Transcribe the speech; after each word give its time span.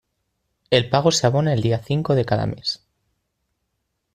El 0.71 0.89
pago 0.89 1.11
se 1.11 1.27
abona 1.27 1.53
el 1.53 1.61
día 1.61 1.77
cinco 1.77 2.15
de 2.15 2.25
cada 2.25 2.47
mes. 2.47 2.83